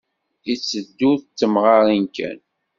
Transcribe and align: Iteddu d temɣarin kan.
Iteddu 0.53 1.11
d 1.19 1.23
temɣarin 1.39 2.05
kan. 2.15 2.39